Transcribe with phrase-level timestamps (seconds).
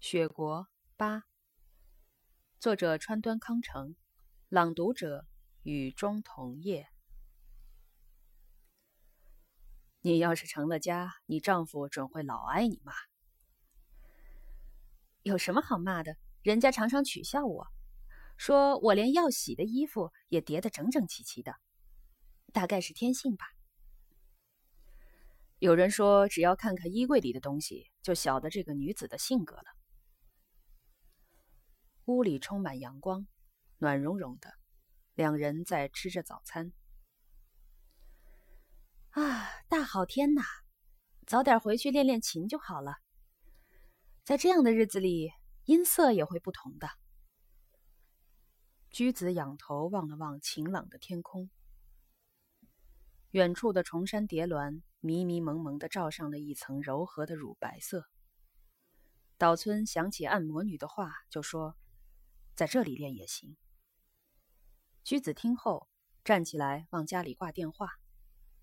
[0.00, 1.24] 雪国八，
[2.60, 3.96] 作者川端康成，
[4.48, 5.26] 朗读者
[5.64, 6.86] 雨中桐叶。
[10.00, 12.92] 你要是成了家，你丈夫准会老挨你骂。
[15.24, 16.16] 有什么好骂的？
[16.42, 17.66] 人家常常取笑我，
[18.36, 21.56] 说我连要洗的衣服也叠得整整齐齐的，
[22.52, 23.46] 大概是天性吧。
[25.58, 29.64] 有人说，只要看看衣柜里的东西，就晓得这个女子的性格了。
[32.08, 33.26] 屋里充满阳光，
[33.76, 34.54] 暖融融的。
[35.12, 36.72] 两人在吃着早餐。
[39.10, 40.40] 啊，大好天呐！
[41.26, 42.94] 早点回去练练琴就好了。
[44.24, 45.32] 在这样的日子里，
[45.66, 46.88] 音色也会不同的。
[48.88, 51.50] 居子仰头望了望晴朗的天空，
[53.32, 58.06] 远处的崇山叠峦迷迷蒙蒙的罩上了一层柔和的乳白色。
[59.36, 61.76] 岛村想起按摩女的话，就说。
[62.58, 63.56] 在这里练也行。
[65.04, 65.88] 居子听后
[66.24, 67.88] 站起来，往家里挂电话，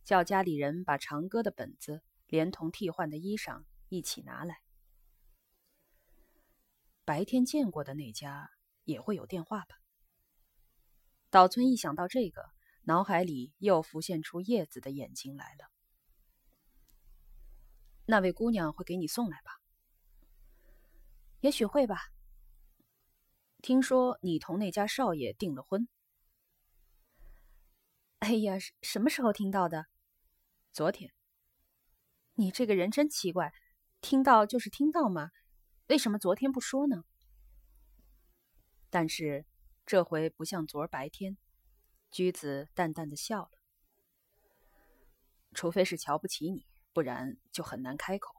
[0.04, 4.60] 叫家里人把长歌的本子连同替换的衣裳一起拿来。
[7.06, 8.52] 白天见过的那家
[8.84, 9.78] 也会有电话吧？
[11.30, 12.50] 岛村一想到这个，
[12.82, 15.72] 脑海里又浮现出叶子的眼睛来了。
[18.08, 19.62] 那位姑娘会给你送来吧？
[21.40, 22.12] 也许会吧。
[23.66, 25.88] 听说你同那家少爷订了婚？
[28.20, 29.88] 哎呀，什么时候听到的？
[30.72, 31.12] 昨天。
[32.36, 33.56] 你这个人真奇怪，
[34.02, 35.32] 听到就是听到嘛，
[35.88, 37.06] 为什么昨天不说呢？
[38.92, 39.48] 但是
[39.84, 41.36] 这回不像昨儿白天。
[42.12, 43.52] 居子淡淡的笑了。
[45.56, 48.36] 除非是瞧不起你，不然就很难开口。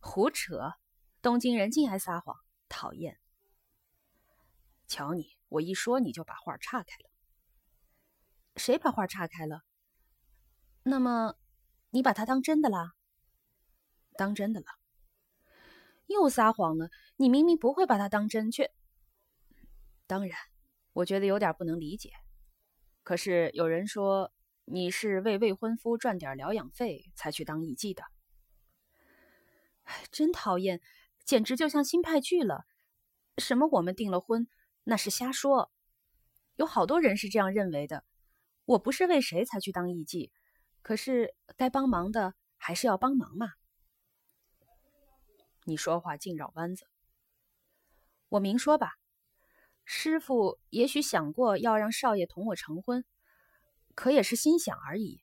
[0.00, 0.72] 胡扯！
[1.20, 2.34] 东京人净爱撒谎，
[2.66, 3.20] 讨厌。
[4.90, 7.08] 瞧你，我一说你就把话岔开了。
[8.56, 9.62] 谁把话岔开了？
[10.82, 11.36] 那么，
[11.90, 12.94] 你把他当真的啦？
[14.16, 14.66] 当真的了。
[16.06, 16.90] 又撒谎了！
[17.14, 18.72] 你明明不会把他当真，却……
[20.08, 20.36] 当然，
[20.92, 22.10] 我觉得有点不能理解。
[23.04, 24.32] 可是有人说
[24.64, 28.02] 你是为未婚夫赚点疗养费才去当艺妓的。
[29.84, 30.80] 哎，真讨厌，
[31.24, 32.64] 简直就像新派剧了。
[33.38, 34.48] 什么我们订了婚？
[34.84, 35.70] 那是瞎说，
[36.56, 38.04] 有好多人是这样认为的。
[38.64, 40.30] 我不是为谁才去当艺妓，
[40.82, 43.52] 可是该帮忙的还是要帮忙嘛。
[45.64, 46.86] 你说话净绕弯子。
[48.28, 48.92] 我明说吧，
[49.84, 53.04] 师傅也许想过要让少爷同我成婚，
[53.94, 55.20] 可也是心想而已，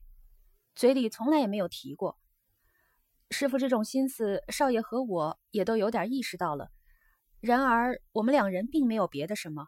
[0.76, 2.20] 嘴里从来也没有提过。
[3.32, 6.72] 师傅这种心思，少爷和我也都有点意识到了。
[7.40, 9.68] 然而，我们两人并没有别的什么，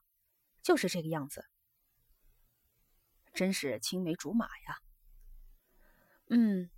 [0.61, 1.45] 就是这个样子。
[3.33, 4.77] 真是青梅竹马呀。
[6.29, 6.69] 嗯，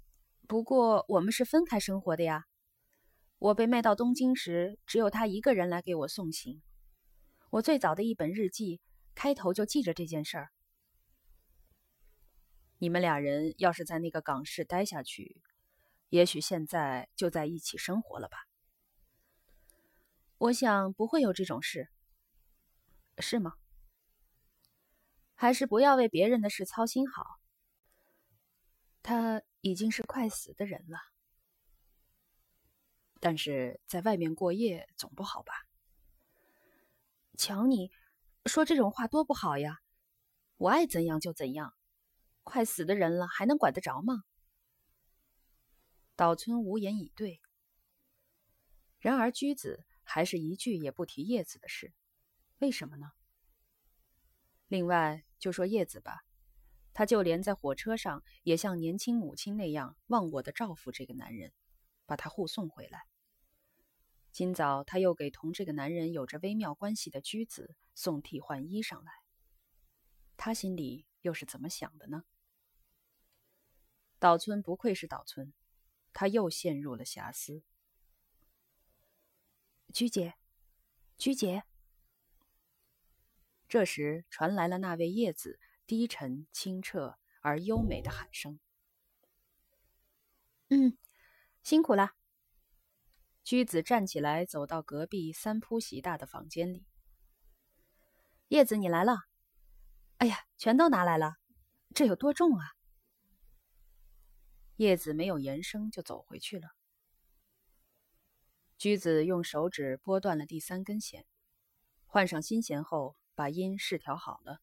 [0.47, 2.45] 不过我们是分开生活的呀。
[3.39, 6.61] 我被卖到东京时，只有他一个人来给我送行。
[7.49, 8.79] 我最早的一本日记
[9.15, 10.51] 开头就记着这件事儿。
[12.77, 15.41] 你们俩人要是在那个港市待下去，
[16.09, 18.37] 也许现在就在一起生活了吧。
[20.41, 21.87] 我想不会有这种事，
[23.19, 23.53] 是吗？
[25.35, 27.39] 还是不要为别人的事操心好。
[29.03, 30.97] 他已经是快死的人了，
[33.19, 35.53] 但是在外面过夜总不好吧？
[37.37, 37.91] 瞧你
[38.47, 39.79] 说这种话多不好呀！
[40.57, 41.75] 我爱怎样就怎样，
[42.41, 44.23] 快死的人了还能管得着吗？
[46.15, 47.39] 岛村无言以对。
[48.97, 49.85] 然而居子。
[50.03, 51.93] 还是一句也不提叶子的事，
[52.59, 53.11] 为什么呢？
[54.67, 56.25] 另外就说叶子吧，
[56.93, 61.53] 他就连在火车上也像年轻母亲那样忘我的照顾这个男人，
[62.05, 63.03] 把他护送回来。
[64.31, 69.11] 今早他又给同这个男人有着微妙关系的居子送替换衣裳来，
[70.37, 72.23] 他心里又是怎么想的呢？
[74.19, 75.51] 岛村不愧是岛村，
[76.13, 77.63] 他又陷入了遐思。
[79.91, 80.35] 居姐，
[81.17, 81.63] 居姐。
[83.67, 88.59] 这时传来了那位叶子低沉、清澈而优美的喊声。
[90.69, 90.97] 嗯，
[91.61, 92.11] 辛苦了。
[93.43, 96.85] 居子站起来，走到隔壁三铺席大的房间里。
[98.47, 99.25] 叶子，你来了。
[100.17, 101.37] 哎呀，全都拿来了，
[101.93, 102.75] 这有多重啊？
[104.77, 106.69] 叶子没有言声，就走回去了。
[108.81, 111.23] 驹子用手指拨断了第三根弦，
[112.07, 114.57] 换上新弦后，把音试调好了。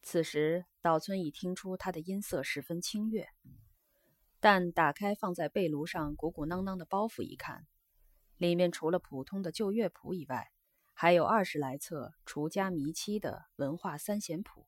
[0.00, 3.28] 此时，岛村已听出他的音色十分清越，
[4.40, 7.66] 但打开放在背炉上鼓鼓囊囊的包袱一看，
[8.38, 10.50] 里面除了普通的旧乐谱以外，
[10.94, 14.66] 还有二十来册除家迷妻的文化三弦谱。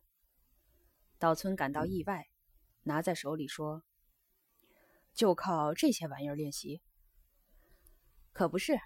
[1.19, 2.29] 岛村感到意外，
[2.83, 3.83] 拿在手里说
[5.15, 6.83] ：“就靠这些玩意儿练习？
[8.33, 8.79] 可不是，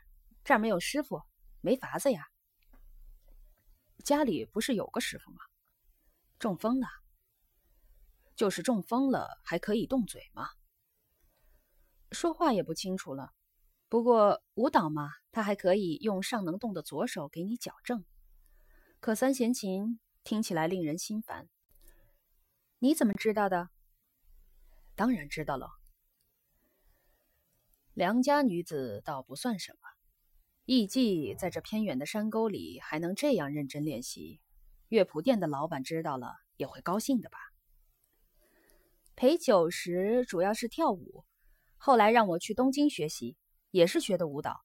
[0.43, 1.23] 这儿没有师傅，
[1.61, 2.29] 没法子呀。
[4.05, 5.39] 家里不是有个师傅吗？”
[6.39, 6.89] 中风了，
[8.37, 10.49] 就是中风了，还可以动嘴吗？
[12.11, 13.33] 说话也不清楚了。
[13.89, 18.05] 不过舞蹈嘛，他还可以用尚能动的左手给你矫正。
[19.01, 21.49] 可三弦琴听起来令人心烦。
[22.79, 23.71] 你怎么知道的？
[24.97, 25.71] 当然知道了。
[27.95, 29.89] 良家女子倒不算什么，
[30.65, 34.41] 艺妓在这偏远的山沟里还能这样认真练习。
[34.89, 37.39] 乐谱店的老板知道了也会高兴的吧？
[39.15, 41.25] 陪酒时主要是跳舞，
[41.77, 43.37] 后来让我去东京学习，
[43.71, 44.65] 也是学的舞蹈。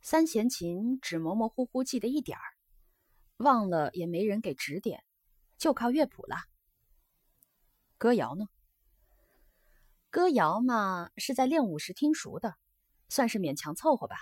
[0.00, 2.44] 三弦琴只模模糊糊记得一点儿，
[3.36, 5.04] 忘了也没人给指点，
[5.58, 6.36] 就靠乐谱了。
[7.98, 8.46] 歌谣呢？
[10.18, 12.56] 歌谣嘛，是在练舞时听熟的，
[13.08, 14.16] 算是勉强凑合吧。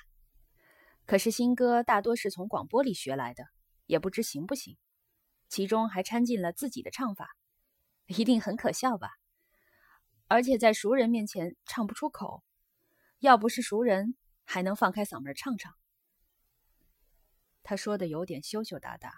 [1.07, 3.45] 可是新歌大多是从广播里学来的。
[3.87, 4.77] 也不知行不行，
[5.49, 7.35] 其中还掺进了自己的唱法，
[8.09, 9.09] 一定很可笑吧？
[10.27, 12.45] 而且在熟人面前唱不出口，
[13.21, 15.73] 要不是熟人，还能放开嗓门唱唱。
[17.63, 19.15] 他说的有点羞羞答答，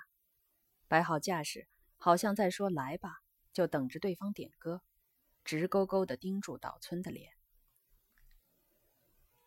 [0.86, 1.66] 摆好架势，
[1.96, 3.16] 好像在说“来吧”，
[3.52, 4.80] 就等着对方点歌，
[5.48, 7.32] 直勾勾地盯住岛村的脸。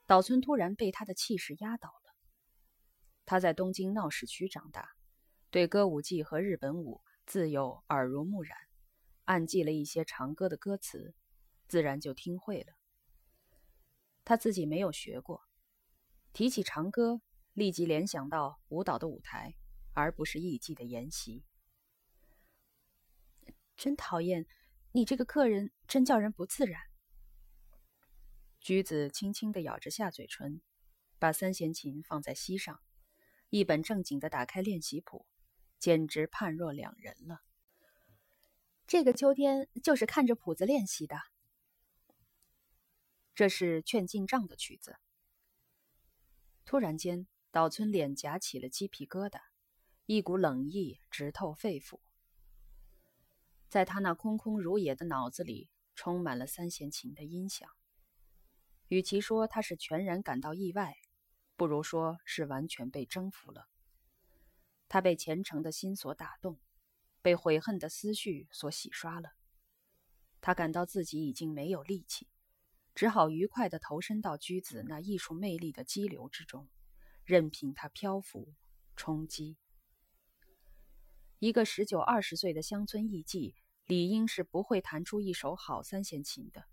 [0.08, 2.16] 岛村突然被他的气势压倒了。
[3.24, 4.96] 他在东京闹市区长大。
[5.52, 8.58] 对歌舞伎和日本舞自幼耳濡目染，
[9.26, 11.14] 暗记了一些长歌的歌词，
[11.68, 12.74] 自然就听会了。
[14.24, 15.44] 他自己没有学过，
[16.34, 17.22] 提起长歌，
[17.54, 19.54] 立即联想到舞蹈的舞台，
[19.94, 21.44] 而不是艺伎的研习。
[23.76, 24.48] 真讨厌，
[24.94, 26.82] 你这个客人真叫人不自然。
[28.60, 30.62] 橘子轻轻地咬着下嘴唇，
[31.18, 32.80] 把三弦琴放在膝上，
[33.50, 35.26] 一本正经地打开练习谱。
[35.80, 37.42] 简直判若两人了。
[38.86, 41.18] 这个秋天就是看着谱子练习的。
[43.34, 44.98] 这是劝进账的曲子。
[46.66, 49.40] 突然间，岛村脸颊起了鸡皮疙瘩，
[50.06, 52.00] 一股冷意直透肺腑。
[53.72, 57.70] 在他那空空如也的脑子里，充满了三弦琴的音响。
[58.90, 60.98] 与其说他是全然感到意外，
[61.56, 63.70] 不如说是完全被征服了。
[64.90, 66.60] 他被虔诚的心所打动，
[67.22, 69.30] 被悔恨的思绪所洗刷了。
[70.42, 72.28] 他感到自己已经没有力气，
[72.94, 76.68] 只好愉快地投身到居子那艺术魅力的激流之中，
[77.24, 78.54] 任凭它漂浮、
[78.98, 79.56] 冲击。
[81.40, 83.56] 一个十九二十岁的乡村艺妓，
[83.92, 86.64] 理应是不会弹出一首好三弦琴的。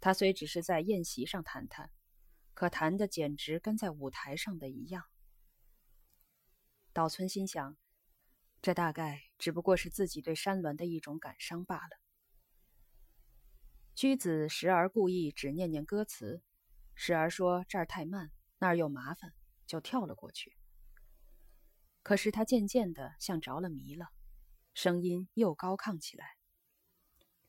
[0.00, 1.90] 他虽只是在宴席上弹弹，
[2.54, 5.04] 可弹的简直跟在舞台上的一样。
[6.94, 7.76] 岛村心想，
[8.62, 12.00] 这大概只不过是自己对山峦的一种感伤罢了。
[13.94, 16.42] 居子时而故意只念念歌词，
[16.94, 19.34] 时而说这儿太慢，那儿又麻烦，
[19.66, 20.56] 就跳了过去。
[22.02, 24.08] 可是他渐渐的像着了迷了，
[24.74, 26.36] 声音又高亢起来。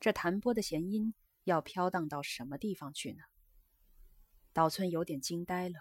[0.00, 1.14] 这弹拨的弦音
[1.44, 3.22] 要飘荡到什么地方去呢？
[4.52, 5.78] 岛村有点惊呆了，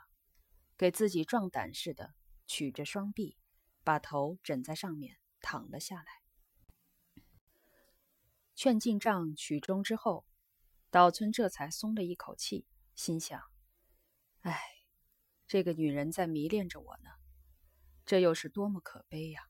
[0.78, 2.14] 给自己壮胆似的，
[2.48, 3.38] 曲着双臂。
[3.86, 6.06] 把头枕在上面，躺了下来。
[8.56, 10.26] 劝进账曲终之后，
[10.90, 13.44] 岛村这才松了一口气，心想
[14.40, 14.58] ：“哎，
[15.48, 17.10] 这个女人在迷恋着我呢，
[18.06, 19.50] 这又是多么可悲呀！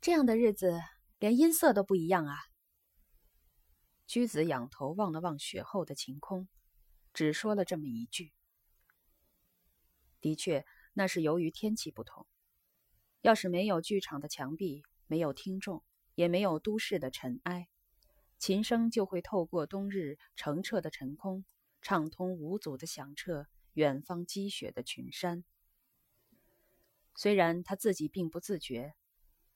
[0.00, 0.80] 这样的日子，
[1.18, 2.36] 连音色都不一样啊。”
[4.06, 6.48] 居子仰头望了望雪后的晴空，
[7.12, 8.32] 只说了这么一句
[10.20, 12.26] ：“的确。”那是由于天气不同。
[13.20, 15.84] 要是没有剧场的墙壁，没有听众，
[16.16, 17.68] 也没有都市的尘埃，
[18.36, 21.44] 琴声就会透过冬日澄澈的晨空，
[21.80, 25.44] 畅通无阻的响彻远方积雪的群山。
[27.14, 28.96] 虽然他自己并不自觉，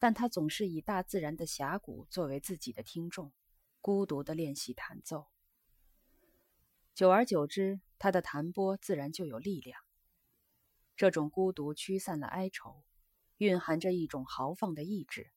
[0.04, 3.32] 但他总是以大自然的峡谷作为自己的听众，
[3.80, 5.28] 孤独的练习弹奏。
[6.94, 9.80] 久而久之，他的弹拨自然就有力量。
[10.94, 12.84] 这种孤独驱散了哀愁，
[13.38, 15.30] 蕴含着一种豪放的意志。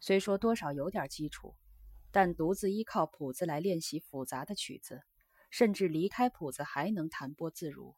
[0.00, 1.56] 虽说多少有点基础，
[2.10, 5.04] 但独自依靠谱子来练习复杂的曲子，
[5.48, 7.96] 甚至离开谱子还能弹拨自如，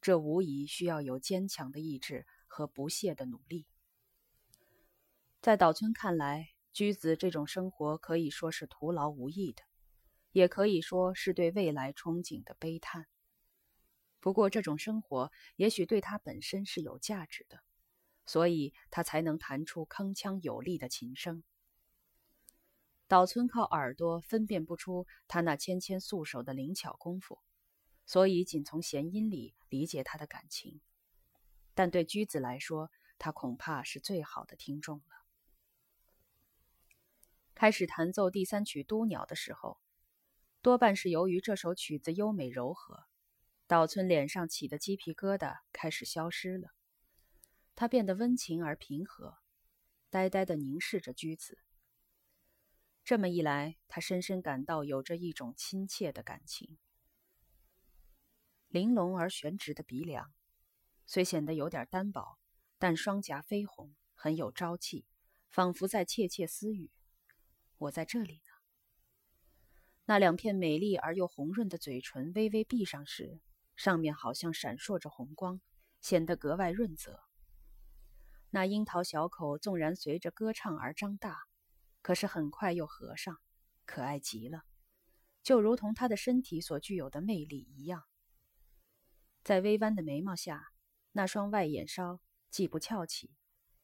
[0.00, 3.68] 这无疑需要有坚强的意志和不懈的努力。
[5.46, 9.62] 在岛村看来，居子这种生活可以说是徒劳无益的，
[10.32, 13.06] 也可以说是对未来憧憬的悲叹。
[14.18, 17.60] 不过，这种生活也许对他本身是有价值的，
[18.26, 21.44] 所以他才能弹出铿锵有力的琴声。
[23.06, 27.38] 岛村靠耳朵分辨不出他那纤纤素手的灵巧功夫，
[28.04, 30.80] 所以仅从弦音里理解他的感情。
[31.72, 35.22] 但对居子来说，他恐怕是最好的听众了。
[37.56, 39.80] 开始弹奏第三曲《都鸟》的时候，
[40.60, 43.04] 多半是由于这首曲子优美柔和，
[43.66, 46.74] 岛村脸上起的鸡皮疙瘩开始消失了，
[47.74, 49.38] 他变得温情而平和，
[50.10, 51.58] 呆呆地凝视着居子。
[53.02, 56.76] 这么一来，他深深感到有着一种亲切的感情。
[58.68, 60.30] 玲珑而悬直的鼻梁，
[61.06, 62.38] 虽显得有点单薄，
[62.76, 65.06] 但双颊绯红，很有朝气，
[65.48, 66.90] 仿佛在窃窃私语。
[67.78, 68.52] 我在这里呢。
[70.04, 73.40] 那两片美丽而又红润的嘴唇微微闭上时，
[73.74, 75.60] 上面好像闪烁着红光，
[76.00, 77.20] 显得格外润泽。
[78.50, 81.40] 那樱桃小口纵然随着歌唱而张大，
[82.02, 83.36] 可是很快又合上，
[83.84, 84.62] 可爱极了，
[85.42, 88.04] 就如同他的身体所具有的魅力一样。
[89.42, 90.68] 在微弯的眉毛下，
[91.12, 93.34] 那双外眼梢既不翘起，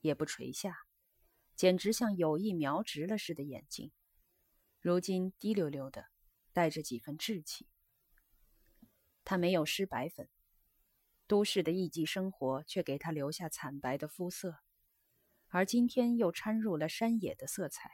[0.00, 0.86] 也不垂下。
[1.62, 3.92] 简直像有意描直了似的眼睛，
[4.80, 6.06] 如今滴溜溜的，
[6.52, 7.68] 带着几分稚气。
[9.22, 10.28] 他没有施白粉，
[11.28, 14.56] 都市的艺伎生活却给他留下惨白的肤色，
[15.50, 17.88] 而今天又掺入了山野的色彩，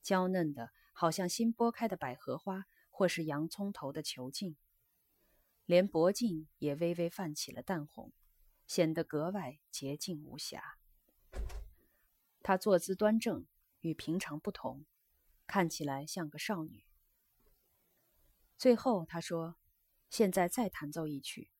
[0.00, 4.56] 娇嫩的，好像新剥开的百合花，或是洋葱头的球茎，
[5.64, 8.12] 连脖颈也微微泛起了淡红，
[8.68, 10.78] 显得格外洁净无瑕。
[12.44, 13.46] 她坐姿端正，
[13.80, 14.84] 与平常不同，
[15.46, 16.84] 看起来像个少女。
[18.58, 19.56] 最后，他说
[20.10, 21.50] ：“现在再弹奏一曲。”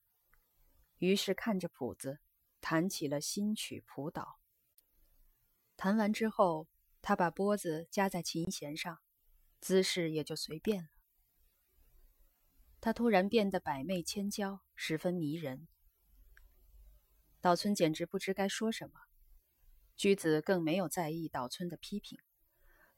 [1.01, 2.21] 于是看着谱子，
[2.61, 4.41] 弹起了新曲《谱岛》。
[5.75, 6.69] 弹完之后，
[7.01, 9.01] 他把拨子夹在琴弦上，
[9.63, 10.91] 姿势也就随便了。
[12.83, 15.67] 他突然变得百媚千娇，十分迷人。
[17.41, 19.01] 岛村简直不知该说什么。
[19.97, 22.19] 居子更没有在意岛村的批评，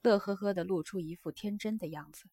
[0.01, 2.25] 乐呵呵的露出一副天真的样子。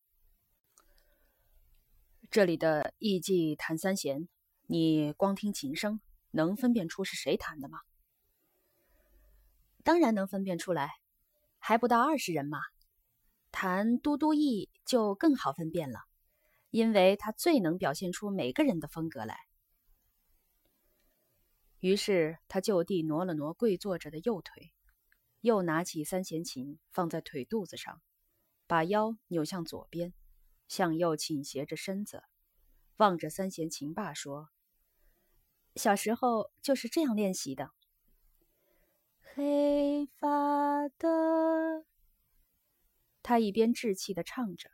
[2.30, 4.28] 这里的艺伎弹三弦，
[4.66, 7.80] 你光听琴声能分辨出是谁弹的吗？
[9.83, 10.90] 当然能分辨出来，
[11.59, 12.59] 还不到二十人嘛。
[13.50, 16.00] 弹嘟嘟艺就更好分辨了，
[16.71, 19.38] 因为他最能表现出每个人的风格来。
[21.85, 24.73] 于是他就地挪了挪跪坐着的右腿，
[25.43, 28.00] 又拿起三弦琴放在腿肚子上，
[28.67, 30.14] 把腰扭向左边，
[30.67, 32.23] 向右倾斜着身子，
[32.97, 34.49] 望着三弦琴罢说
[35.76, 37.73] ：“小时候就是这样练习的。”
[39.21, 41.85] 黑发的，
[43.23, 44.71] 他一边稚气的唱着，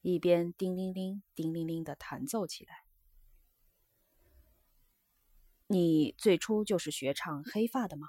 [0.00, 2.89] 一边叮铃铃、叮铃铃的弹奏起来。
[5.72, 8.08] 你最初就是学唱黑发的吗？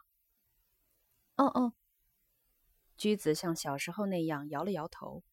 [1.35, 1.73] 哦哦，
[2.97, 5.23] 居子像小时候那样摇了摇头。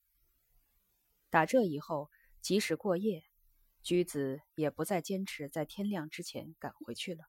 [1.30, 2.10] 打这以后，
[2.42, 3.24] 即使过夜，
[3.82, 7.24] 居子也不再坚持在天亮之前赶回去了。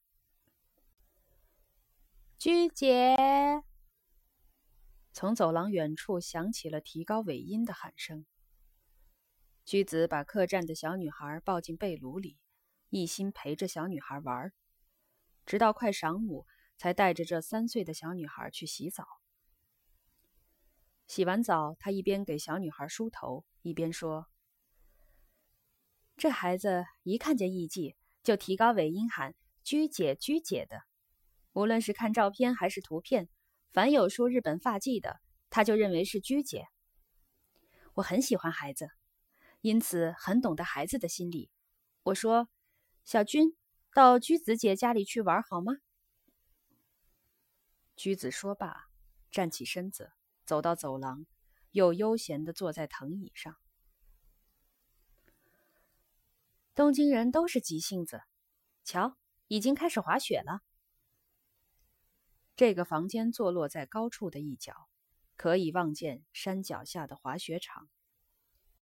[2.37, 3.15] 居姐，
[5.13, 8.25] 从走廊远处响起了提高尾音的喊声。
[9.63, 12.37] 居子把客栈的小女孩抱进被炉里，
[12.89, 14.51] 一心陪着小女孩玩。
[15.49, 16.45] 直到快晌午，
[16.77, 19.03] 才带着这三岁的小女孩去洗澡。
[21.07, 24.27] 洗完澡，他一边给小女孩梳头，一边说
[26.15, 29.33] ：“这孩子一看见艺妓，就提高尾音喊
[29.65, 30.83] ‘居姐，居姐’的。
[31.53, 33.27] 无论是看照片还是图片，
[33.71, 36.67] 凡有梳日本发髻的，他就认为是居姐。
[37.95, 38.87] 我很喜欢孩子，
[39.61, 41.49] 因此很懂得孩子的心理。
[42.03, 42.47] 我说，
[43.03, 43.55] 小军。”
[43.99, 45.73] 到居子姐家里去玩好吗？
[47.97, 48.87] 居子说罢，
[49.29, 50.13] 站起身子，
[50.45, 51.25] 走到走廊，
[51.71, 53.57] 又悠闲地坐在藤椅上。
[56.73, 58.21] 东京人都是急性子，
[58.85, 60.61] 瞧，已经开始滑雪了。
[62.55, 64.87] 这个房间坐落在高处的一角，
[65.35, 67.89] 可以望见山脚下的滑雪场。